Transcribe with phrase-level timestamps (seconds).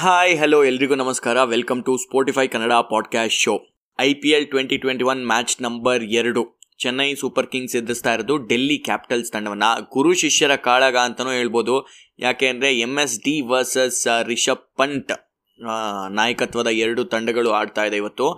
[0.00, 1.42] Hi hello ಎಲ್ರಿಗೂ ನಮಸ್ಕಾರ.
[1.52, 3.52] Welcome to Spotify Kannada podcast show
[3.98, 6.42] I P L twenty twenty one match number ಎರಡು.
[6.82, 9.70] Chennai super Kings ಎದುರಿಸ್ತಾ ಇರೋದು Delhi capitals ತಂಡವನ್ನು.
[9.94, 11.76] ಗುರು ಶಿಷ್ಯರ ಕಾಳಗ ಅಂತಲೂ ಹೇಳ್ಬೋದು.
[12.26, 15.14] ಯಾಕೆ ಅಂದರೆ M S D versus Rishabh Pant
[16.18, 18.28] ನಾಯಕತ್ವದ ಎರಡು ತಂಡಗಳು ಆಡ್ತಾ ಇದೆ ಇವತ್ತು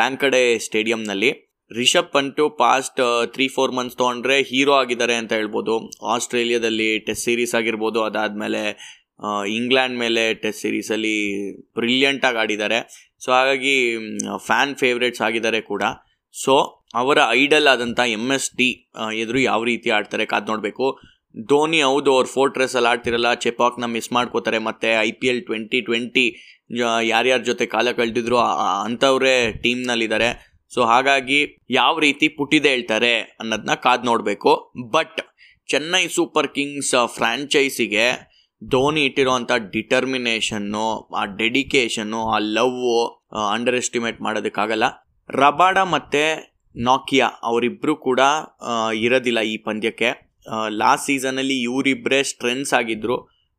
[0.00, 1.32] Wankhede ಸ್ಟೇಡಿಯಂನಲ್ಲಿ
[1.70, 3.02] Rishabh Pant past
[3.36, 5.76] three four months ತೊಗೊಂಡ್ರೆ ಹೀರೋ ಆಗಿದ್ದಾರೆ ಅಂತ ಹೇಳ್ಬೋದು.
[6.14, 8.00] ಆಸ್ಟ್ರೇಲಿಯಾದಲ್ಲಿ ಟೆಸ್ಟ್ ಸೀರೀಸ್ ಆಗಿರ್ಬೋದು.
[8.02, 8.62] ಅದಾದಮೇಲೆ
[9.58, 11.16] ಇಂಗ್ಲೆಂಡ್ ಮೇಲೆ ಟೆಸ್ಟ್ ಸೀರೀಸಲ್ಲಿ
[11.78, 12.78] ಬ್ರಿಲಿಯಂಟಾಗಿ ಆಡಿದ್ದಾರೆ.
[13.24, 13.74] ಸೊ ಹಾಗಾಗಿ
[14.46, 15.82] ಫ್ಯಾನ್ ಫೇವ್ರೇಟ್ಸ್ ಆಗಿದ್ದಾರೆ ಕೂಡ.
[16.34, 16.54] ಸೊ
[17.02, 18.68] ಅವರ ಐಡಲ್ ಆದಂಥ ಎಂ ಎಸ್ ಡಿ
[19.22, 20.86] ಎದುರು ಯಾವ ರೀತಿ ಆಡ್ತಾರೆ ಕಾದು ನೋಡಬೇಕು.
[21.50, 26.26] ಧೋನಿ ಹೌದು, ಅವ್ರು ಫೋರ್ಟ್ರೆಸ್ಸಲ್ಲಿ ಆಡ್ತಿರಲ್ಲ ಚೆಪಾಕ್ನ ಮಿಸ್ ಮಾಡ್ಕೋತಾರೆ, ಮತ್ತು I P L twenty twenty
[27.12, 28.38] ಯಾರ್ಯಾರ ಜೊತೆ ಕಾಲ ಕಳೆದಿದ್ರು
[28.86, 30.30] ಅಂಥವ್ರೇ ಟೀಮ್ನಲ್ಲಿದ್ದಾರೆ
[30.72, 31.40] ಸೊ ಹಾಗಾಗಿ
[31.80, 34.52] ಯಾವ ರೀತಿ ಪುಟ್ಟಿದೆ ಹೇಳ್ತಾರೆ ಅನ್ನೋದನ್ನ ಕಾದು ನೋಡಬೇಕು.
[34.94, 35.20] ಬಟ್
[35.72, 38.06] ಚೆನ್ನೈ ಸೂಪರ್ ಕಿಂಗ್ಸ್ ಫ್ರ್ಯಾಂಚೈಸಿಗೆ
[38.64, 40.84] ಧೋನಿ ಇಟ್ಟಿರೋಂಥ ಡಿಟರ್ಮಿನೇಷನ್ನು
[41.16, 42.78] ಆ ಡೆಡಿಕೇಶನ್ನು ಆ ಲವ್
[43.52, 44.84] ಅಂಡರ್ ಎಸ್ಟಿಮೇಟ್ ಮಾಡೋದಕ್ಕಾಗಲ್ಲ.
[45.30, 46.22] ರಬಾಡ ಮತ್ತು
[46.76, 48.20] ನಾಕಿಯಾ ಅವರಿಬ್ಬರು ಕೂಡ
[48.94, 50.08] ಇರೋದಿಲ್ಲ ಈ ಪಂದ್ಯಕ್ಕೆ.
[50.68, 53.16] ಲಾಸ್ಟ್ ಸೀಸನಲ್ಲಿ ಇವರಿಬ್ಬರೇ ಸ್ಟ್ರೆನ್ಸ್ ಆಗಿದ್ದರು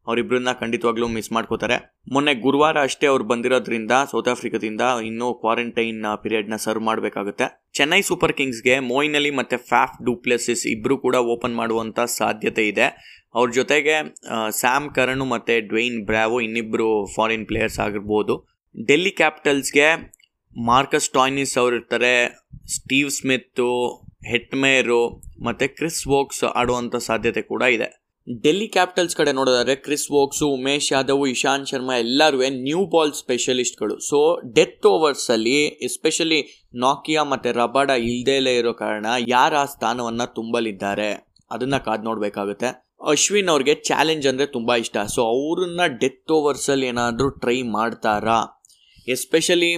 [0.07, 1.77] ಅವರಿಬ್ಬರನ್ನ ಖಂಡಿತವಾಗ್ಲೂ ಮಿಸ್ ಮಾಡ್ಕೋತಾರೆ.
[2.13, 7.47] ಮೊನ್ನೆ ಗುರುವಾರ ಅಷ್ಟೇ ಅವ್ರು ಬಂದಿರೋದ್ರಿಂದ ಸೌತ್ ಆಫ್ರಿಕಾದಿಂದ ಇನ್ನೂ ಕ್ವಾರಂಟೈನ್ ಪೀರಿಯಡ್ನ ಸರ್ವ್ ಮಾಡಬೇಕಾಗುತ್ತೆ.
[7.79, 12.87] ಚೆನ್ನೈ ಸೂಪರ್ ಕಿಂಗ್ಸ್ಗೆ ಮೋಯಿನ್ ಅಲಿ ಮತ್ತು ಫ್ಯಾಫ್ ಡೂಪ್ಲೆಸಿಸ್ ಇಬ್ಬರು ಕೂಡ ಓಪನ್ ಮಾಡುವಂಥ ಸಾಧ್ಯತೆ ಇದೆ.
[13.37, 13.95] ಅವ್ರ ಜೊತೆಗೆ
[14.59, 18.35] ಸ್ಯಾಮ್ ಕರಣು ಮತ್ತು ಡ್ವೈನ್ ಬ್ರಾವೋ ಇನ್ನಿಬ್ಬರು ಫಾರಿನ್ ಪ್ಲೇಯರ್ಸ್ ಆಗಿರ್ಬೋದು.
[18.75, 19.87] ಡೆಲ್ಲಿ ಕ್ಯಾಪಿಟಲ್ಸ್ಗೆ
[20.55, 22.13] ಮಾರ್ಕಸ್ ಟಾಯ್ನಿಸ್ ಅವರು ಇರ್ತಾರೆ
[22.75, 23.69] ಸ್ಟೀವ್ ಸ್ಮಿತ್ತು
[24.31, 25.01] ಹೆಟ್ಮೇರು
[25.47, 27.87] ಮತ್ತು ಕ್ರಿಸ್ ವೋಕ್ಸ್ ಆಡುವಂಥ ಸಾಧ್ಯತೆ ಕೂಡ ಇದೆ.
[28.27, 33.99] ಡೆಲ್ಲಿ ಕ್ಯಾಪಿಟಲ್ಸ್ ಕಡೆ ನೋಡೋದಾದ್ರೆ ಕ್ರಿಸ್ ವೋಕ್ಸು ಉಮೇಶ್ ಯಾದವ್, ಇಶಾಂತ್ ಶರ್ಮಾ ಎಲ್ಲರೂ ನ್ಯೂ ಬಾಲ್ ಸ್ಪೆಷಲಿಸ್ಟ್ಗಳು.
[33.99, 34.17] ಸೊ
[34.55, 35.55] ಡೆತ್ ಓವರ್ಸಲ್ಲಿ
[35.87, 36.39] ಎಸ್ಪೆಷಲಿ
[36.75, 41.09] ನಾಕಿಯಾ ಮತ್ತು ರಬಾಡ ಇಲ್ದೇ ಇರೋ ಕಾರಣ ಯಾರು ಆ ಸ್ಥಾನವನ್ನು ತುಂಬಲಿದ್ದಾರೆ?
[41.51, 42.69] ಅದನ್ನು ಕಾದು ನೋಡಬೇಕಾಗುತ್ತೆ.
[43.07, 44.97] ಅಶ್ವಿನ್ ಅವ್ರಿಗೆ ಚಾಲೆಂಜ್ ಅಂದರೆ ತುಂಬ ಇಷ್ಟ.
[45.15, 48.37] ಸೊ ಅವ್ರನ್ನ ಡೆತ್ ಓವರ್ಸಲ್ಲಿ ಏನಾದರೂ ಟ್ರೈ ಮಾಡ್ತಾರಾ?
[49.07, 49.73] ಎಸ್ಪೆಷಲಿ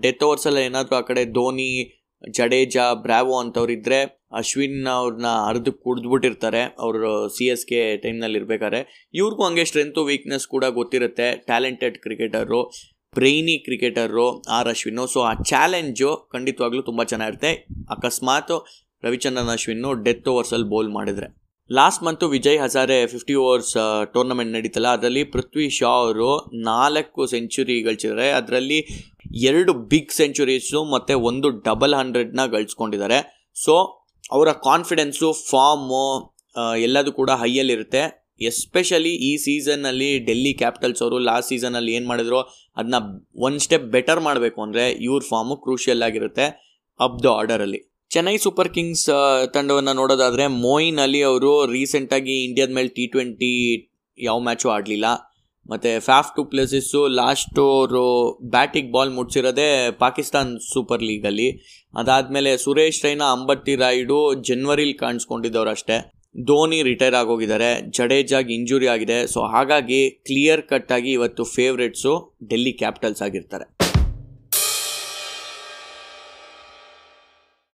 [0.00, 1.70] ಡೆತ್ ಓವರ್ಸಲ್ಲಿ ಏನಾದರೂ ಆ ಕಡೆ ಧೋನಿ
[2.36, 4.00] ಜಡೇಜಾ, ಬ್ರಾವೋ ಅಂತವ್ರಿದ್ರೆ
[4.40, 6.62] ಅಶ್ವಿನ್ ಅವ್ರನ್ನ ಅರ್ಧ ಕುಡಿದ್ಬಿಟ್ಟಿರ್ತಾರೆ.
[6.84, 8.80] ಅವರು ಸಿ ಎಸ್ ಕೆ ಟೈಮ್ನಲ್ಲಿ ಇರ್ಬೇಕಾದ್ರೆ
[9.20, 11.28] ಇವ್ರಿಗೂ ಹಂಗೆ ಸ್ಟ್ರೆಂತು ವೀಕ್ನೆಸ್ ಕೂಡ ಗೊತ್ತಿರುತ್ತೆ.
[11.48, 12.60] Talented cricketer
[13.14, 14.26] brainy cricketer
[14.56, 15.04] R Ashwin.
[15.14, 17.52] So ಆ ಚಾಲೆಂಜು ಖಂಡಿತವಾಗ್ಲೂ ತುಂಬ ಚೆನ್ನಾಗಿರುತ್ತೆ.
[17.96, 18.54] ಅಕಸ್ಮಾತ್
[19.02, 21.28] ರವಿಚಂದ್ರನ್ ಅಶ್ವಿನ್ನು ಡೆತ್ ಓವರ್ಸಲ್ಲಿ ಬೌಲ್ ಮಾಡಿದರೆ.
[21.70, 23.74] Last month Vijay Hazare fifty overs
[24.14, 26.30] tournament ನಡೀತಲ್ಲ, ಅದರಲ್ಲಿ ಪೃಥ್ವಿ ಶಾ ಅವರು
[26.70, 28.78] ನಾಲ್ಕು ಸೆಂಚುರಿ ಗಳಿಸಿದ್ದಾರೆ ಅದರಲ್ಲಿ
[29.48, 33.18] ಎರಡು ಬಿಗ್ ಸೆಂಚುರೀಸು ಮತ್ತು ಒಂದು ಡಬಲ್ ಹಂಡ್ರೆಡ್ನ ಗಳಿಸ್ಕೊಂಡಿದ್ದಾರೆ.
[33.64, 33.74] ಸೊ
[34.36, 36.04] ಅವರ ಕಾನ್ಫಿಡೆನ್ಸು ಫಾರ್ಮು
[36.86, 38.02] ಎಲ್ಲದೂ ಕೂಡ ಹೈಯಲ್ಲಿರುತ್ತೆ
[38.48, 42.40] ಎಸ್ಪೆಷಲಿ ಈ ಸೀಸನ್ನಲ್ಲಿ ಡೆಲ್ಲಿ ಕ್ಯಾಪಿಟಲ್ಸ್ ಅವರು ಲಾಸ್ಟ್ ಸೀಸನಲ್ಲಿ ಏನು ಮಾಡಿದ್ರು
[42.76, 42.98] ಅದನ್ನ
[43.46, 46.46] ಒನ್ ಸ್ಟೆಪ್ ಬೆಟರ್ ಮಾಡಬೇಕು ಅಂದರೆ ಇವ್ರ ಫಾರ್ಮು ಕ್ರೂಷಿಯಲ್ ಆಗಿರುತ್ತೆ
[47.00, 47.80] ಅಪ್ ದ ಆರ್ಡರಲ್ಲಿ
[48.10, 49.04] ಚೆನ್ನೈ ಸೂಪರ್ ಕಿಂಗ್ಸ್
[49.54, 53.52] ತಂಡವನ್ನು ನೋಡೋದಾದರೆ ಮೋಯಿನ್ ಅಲಿ ಅವರು ರೀಸೆಂಟಾಗಿ ಇಂಡಿಯಾದ ಮೇಲೆ ಟಿ ಟ್ವೆಂಟಿ
[54.18, 55.06] ಯಾವ ಮ್ಯಾಚು ಆಡಲಿಲ್ಲ.
[55.70, 58.04] ಮತ್ತು ಫ್ಯಾಫ್ ಟು ಪ್ಲೇಸಸ್ಸು ಲಾಸ್ಟು ಅವರು
[58.50, 61.48] ಬ್ಯಾಟಿಗೆ ಬಾಲ್ ಮುಟ್ಸಿರೋದೇ ಪಾಕಿಸ್ತಾನ್ ಸೂಪರ್ ಲೀಗಲ್ಲಿ
[61.98, 65.98] ಅದಾದಮೇಲೆ ಸುರೇಶ್ ರೈನಾ ಅಂಬಟ್ಟಿ ರಾಯ್ಡು ಜನ್ವರಿಲಿ ಕಾಣಿಸ್ಕೊಂಡಿದ್ದವ್ರು ಅಷ್ಟೇ.
[66.46, 67.90] ಧೋನಿ ರಿಟೈರ್ ಆಗೋಗಿದ್ದಾರೆ.
[67.90, 69.26] ಜಡೇಜಾಗಿ ಇಂಜುರಿ ಆಗಿದೆ.
[69.26, 72.12] ಸೊ ಹಾಗಾಗಿ ಕ್ಲಿಯರ್ ಕಟ್ ಆಗಿ ಇವತ್ತು ಫೇವ್ರೆಟ್ಸು
[72.48, 73.89] ಡೆಲ್ಲಿ ಕ್ಯಾಪಿಟಲ್ಸ್ ಆಗಿರ್ತಾರೆ.